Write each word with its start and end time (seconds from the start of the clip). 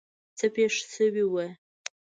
څه 0.37 0.45
پېښ 0.55 0.73
شوي 0.95 1.23
وو. 1.27 1.47